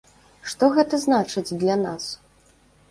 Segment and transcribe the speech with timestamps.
[0.53, 2.11] Што гэта значыць для нас?